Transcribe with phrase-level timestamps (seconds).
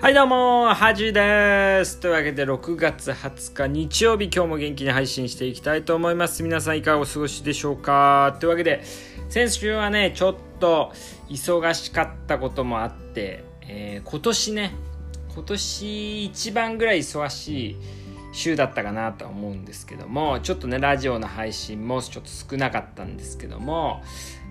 [0.00, 1.98] はいどうも、はじです。
[1.98, 6.44] というわけで6月20日日曜日今日も元気に配信していきたいと思います。
[6.44, 8.36] 皆さんいかがお過ごしでしょうか？
[8.38, 8.84] というわけで、
[9.28, 10.92] 先週はね、ちょっと
[11.28, 14.74] 忙しかったこともあって、えー、今年ね、
[15.34, 17.76] 今年一番ぐらい忙しい
[18.32, 24.00] 週だったかなと思うんですけども、ちょっとね、ラジオの配信もちょっと少なかったんですけども、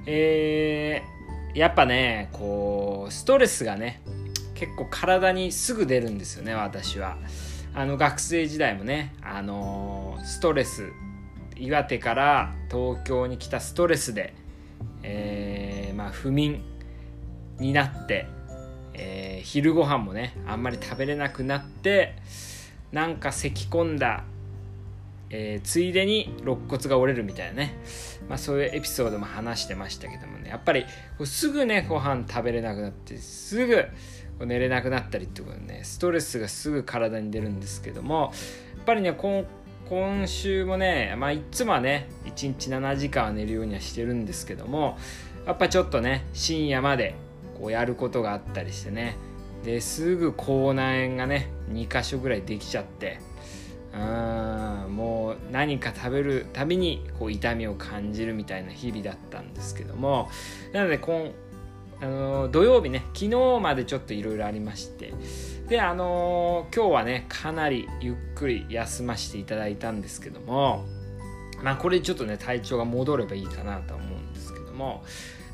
[0.06, 4.02] えー、やっぱね、こう、ストレスがね、
[4.58, 7.18] 結構体にすぐ出るんですよね私は。
[7.76, 10.90] あの学生時代もねあのストレス
[11.56, 14.34] 岩手から東京に来たストレスで、
[15.04, 16.64] えー、まあ不眠
[17.60, 18.26] になって、
[18.96, 22.16] えー、昼ご飯もねあんまり食べれなくなって
[22.92, 24.24] なんか咳き込んだ、
[25.30, 27.78] えー、ついでに肋骨が折れるみたいなね、
[28.30, 30.50] まあ、そういうエピソードも話してましたけどもね。
[30.50, 30.86] やっぱり
[31.26, 33.86] すぐねご飯食べれなくなってすぐ
[34.46, 38.32] 寝れなくなったりってことでねストレスがすぐ体に出るんですけども
[38.76, 44.98] やっぱりね今週もね、まあ、いつもはね1日7時間は寝るようにはしてるんですけども
[45.46, 47.16] やっぱちょっとね深夜まで
[47.60, 49.16] こうやることがあったりしてね。
[49.64, 53.20] ですぐ口内炎がね2箇所ぐらいできちゃって
[53.94, 54.00] うん
[55.52, 60.30] 何か食べるたびにこう痛みを感じるみたいな日々だったんですけども
[60.74, 61.32] なので今
[62.00, 65.14] あの土曜日ね昨日までちょっといろいろありまして
[65.68, 70.86] であの今日はねかなりゆっくり休ませていただいたんですけども
[71.64, 75.04] まあこれちょっとね体調が戻ればいいかなと思うんですけども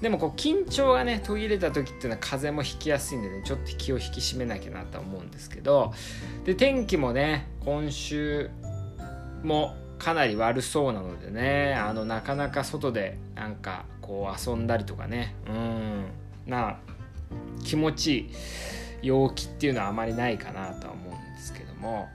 [0.01, 5.93] でもこう緊張がね途切れた時っていうのは風邪もひきやすいんでねちょっと気を引き締めなきゃなと思うんですけど
[6.43, 8.49] で天気もね今週
[9.43, 15.35] もかなり悪そうなのでねあのなかなか外でなんかこう遊んだりとかね。
[15.47, 16.05] うん。
[16.45, 16.77] な
[17.63, 18.29] 気持ちいい
[19.03, 22.09] 陽気っていうのはあまりないかなとは思うんですけども。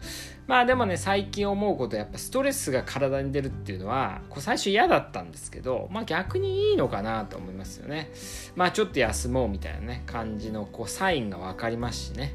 [0.47, 8.11] まあでもね最近思うことやっぱストレスが体に出るっていうのはこう最初嫌だったんですけどまあ逆にいいのかなと思いますよね。
[8.57, 12.35] まあちょっと休もうみたいなね感じのこうサインが分かりますしね。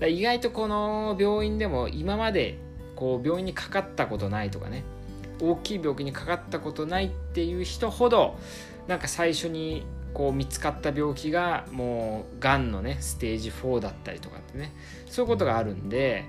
[0.00, 2.58] 意外とこの病院でも今まで
[2.98, 4.82] こう病院にかかったことないとかね。
[5.40, 8.36] 大きい病気にかかったことないっていう人ほど
[8.88, 14.72] なんか最初にこう見つかった病気がもうがんのねステージ4だったりとかってね。
[15.06, 16.24] そういうことがあるんで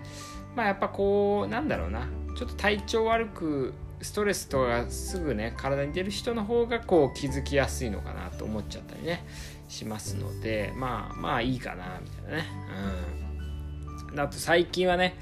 [0.56, 2.08] まあやっぱこうなんだろうな。
[2.38, 9.26] ちょっと体調悪くストレスとかすぐね体に出る人の方がこう気づきやすいのかなと思っちゃったりね
[9.68, 12.46] しますのでまあまあいいかなみたいなね。
[13.24, 13.29] うん。
[14.18, 15.16] あと最近はね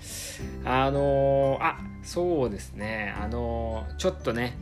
[0.64, 3.14] あのー、あそうですね。
[3.20, 4.58] あのー、ちょっとね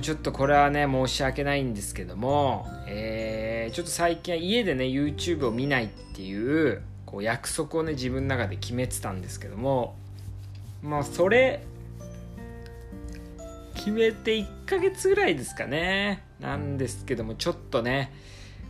[0.00, 9.96] ちょっとこれはね申し訳ないんですけども、えー、ちょっと最近は家でね YouTube を見ないっていうこう約束をね自分の中で決めてたんですけども
[10.80, 11.64] まあそれ
[13.74, 18.12] 決めて1ヶ月ぐらいですかねなんですけどもちょっとね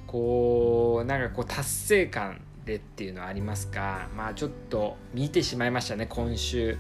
[0.06, 4.08] こうなんかこう達成感でっていうのはありますか？
[4.16, 6.78] まあちょっと見てしまいましたね今週。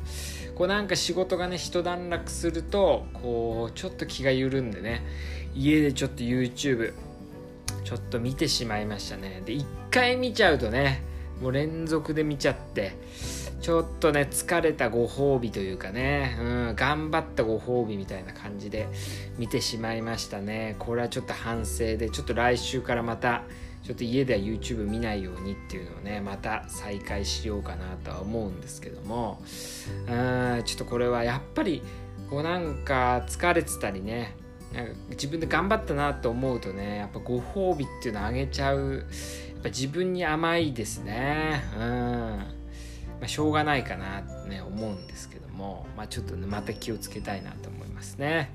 [0.54, 5.02] こうなんか仕事がね一段落するとこうちょっと気が緩んでね
[5.54, 6.92] 家でちょっと YouTube
[7.82, 9.42] ちょっと見てしまいましたね。
[9.44, 11.02] で1回見ちゃうとね
[11.40, 12.92] もう連続で見ちゃって
[13.62, 18.88] ちょっとね疲れたご褒美というかね、うん、頑張ったご褒美みたいな感じで
[19.38, 20.76] 見てしまいましたね。
[20.78, 23.42] これはちょっと反省でちょっと来週からまた
[23.82, 29.42] ちょっと家では YouTube 見ないようにっていうのをねまた再開しようかなとは思うんですけども
[30.08, 31.82] うんちょっとこれはやっぱり
[32.28, 34.36] こうなんか疲れてたりね
[34.72, 39.04] なんか自分で頑張ったなと思うとねやっぱご褒美っていうのあげちゃう
[39.54, 41.62] やっぱ自分に甘いですね。
[41.76, 42.44] うん、ま
[43.24, 48.52] あ、しょうがないかなってね思うんですけども、まあ、ちょっとねまた気をつけたいなと思いますね。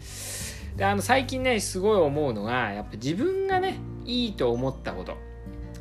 [0.76, 5.18] であの最近ねすごい思うのがやっぱ自分がねいいと思ったこと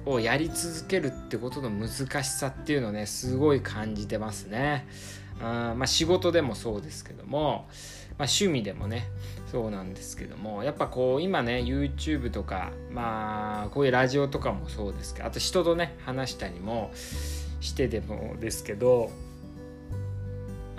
[0.07, 4.87] をやり続けるってことの難しさっていうのをねすごい感じてますね。
[5.41, 7.67] あまあ、仕事でもそうですけども、
[8.19, 9.09] まあ、趣味でもね
[9.51, 16.93] そうなんですけどもやっぱこう今ね YouTube とかまあこういうラジオとかもそうですけどあと人とね話したりも
[17.61, 19.11] してでもですけど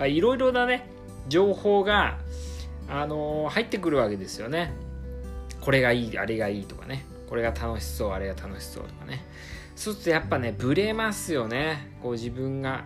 [0.00, 0.88] いろいろなね
[1.28, 2.18] 情報が、
[2.88, 4.72] あのー、入ってくるわけですよね。
[5.60, 7.04] これがいいあれがいいとかね。
[7.28, 9.24] これが楽しそうあれが楽しそうとかね。
[9.74, 11.92] そうするとやっぱねブレますよね。
[12.02, 12.84] こう自分が。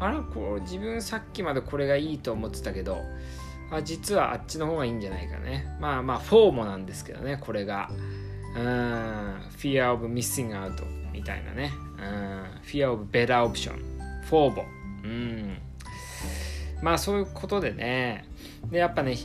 [0.00, 3.02] あらこう自分さっきまでこれがいいと思ってたけど。
[3.70, 5.66] あ実はあっちの方がいいんじゃないかね。
[5.80, 7.38] まあまあフォーもなんですけどね。
[7.40, 7.90] これが。
[8.56, 8.62] うん。
[9.58, 10.72] fear of missing out
[11.12, 11.72] みたいなね。
[11.98, 12.60] うん。
[12.62, 13.74] fear of better option
[14.24, 14.62] フォーボ
[15.04, 15.58] うん。
[16.82, 18.24] まあそういうことでね。
[18.70, 19.16] でやっぱね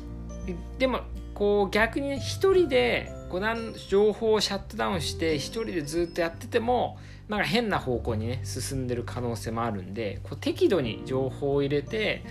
[0.78, 1.02] でも
[1.34, 6.98] こう逆にね一人でこう情報をシャットダウンして一人でずっとやってても
[7.30, 12.24] なんか変な方向にね進んでる可能性もあるんでこう適度に情報を入れて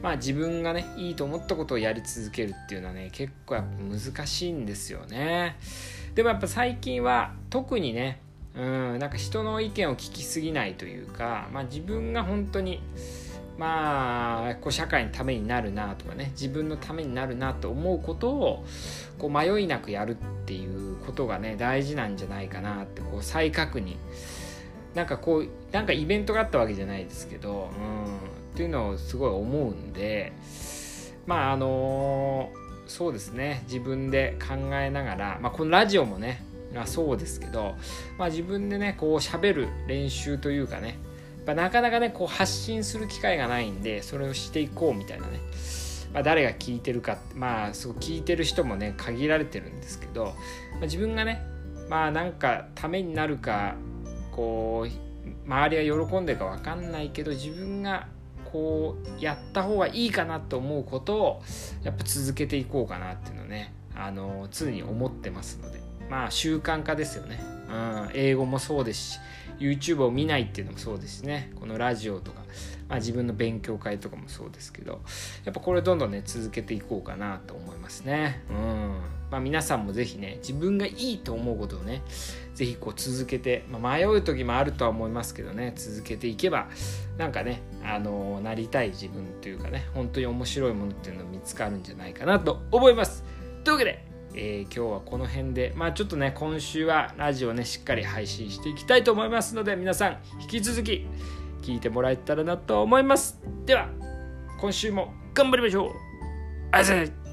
[0.00, 5.56] まあ自分がねいいと思ったことをやり続けるっていうのはね結構やっぱ難しいんですよね。
[6.14, 8.20] でもやっぱ最近は特にね
[8.54, 12.80] うんなんか人の意見を聞きすぎないというかまあ自分が本当に
[13.58, 18.64] まあこう社会のためになるなとかね自分のためになるなと思うことを
[19.18, 23.96] こう迷いなくやるっていうことがね大事なんじゃないかなってこう再確認。
[24.94, 28.16] なんかこうなんかイベントがあったわけじゃないですけど、うん、
[28.54, 30.32] っていうのをすごい思うんで
[31.26, 32.50] まああの、
[32.86, 36.42] そうですね自分で考えながら、まあ、このラジオもね
[36.74, 37.74] まあ、そうですけど、
[38.18, 40.98] まあ、自分でねこう喋る練習というかね
[41.46, 45.40] ぱなかなかねこう発信する機会がないんでそれをしていこうみたいなね、
[46.12, 50.24] まあ、誰が聞いてるかまあそう聞いてる人もね限られてるんですけど、
[50.72, 51.42] まあ、自分がね
[51.88, 53.76] まあなんかためになるか
[54.32, 58.08] こう周りが喜んでるか分かんないけど自分が
[58.52, 61.42] こうやった方がいいかなと思うことを
[61.82, 65.86] やっぱ続けていこうかなっていうのをねあの常に思ってますので。
[66.08, 69.18] まあ習慣化ですよね、うん、英語もそうですし
[69.58, 71.52] YouTube を見ないっていうのもそうですね。
[71.58, 72.40] このラジオとか、
[72.88, 75.00] まあ、自分の勉強会とかもそうですけど
[75.44, 78.42] やっぱこれどんどんね続けていこうかなと思いますね。
[78.50, 79.00] うん。
[79.30, 82.02] まあ皆さんも是非ね自分がいいと思うことをね
[82.54, 86.68] 是非こう続けて、まあ、迷う時もあるとは思いますけどね続けていけば
[87.18, 93.24] なんかねあのなりたい自分というかね本当に面白いものっていうの見つかるんじゃないかなと思います。
[93.64, 94.05] というわけで
[94.36, 101.06] えー、今日はこの辺で、まあちょっとね、今週はラジオね、しっかり配信していきたいと思いますので、皆さん、引き続き
[101.62, 103.40] 聞いてもらえたらなと思います。
[103.64, 103.88] では、
[104.60, 105.90] 今週も頑張りましょう
[106.72, 107.25] ありがとうございます